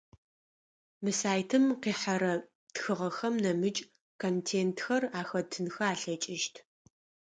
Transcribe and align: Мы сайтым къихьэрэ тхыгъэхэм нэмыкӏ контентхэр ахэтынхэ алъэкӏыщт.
Мы 1.03 1.11
сайтым 1.21 1.65
къихьэрэ 1.83 2.33
тхыгъэхэм 2.73 3.35
нэмыкӏ 3.43 3.81
контентхэр 4.21 5.03
ахэтынхэ 5.19 5.83
алъэкӏыщт. 5.91 6.55